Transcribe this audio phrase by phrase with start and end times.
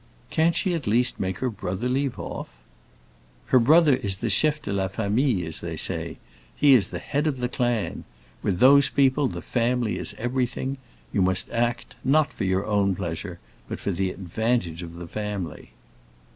[0.31, 2.49] "Can't she at least make her brother leave off?"
[3.45, 6.17] "Her brother is the chef de la famille, as they say;
[6.55, 8.03] he is the head of the clan.
[8.41, 10.77] With those people the family is everything;
[11.13, 13.37] you must act, not for your own pleasure,
[13.69, 15.69] but for the advantage of the family."